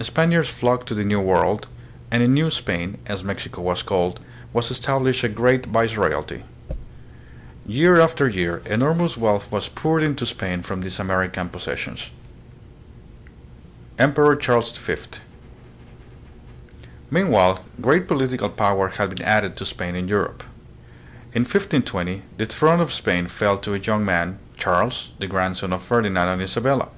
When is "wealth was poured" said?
9.16-10.02